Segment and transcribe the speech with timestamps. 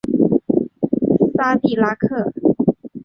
[1.35, 2.33] 萨迪拉克。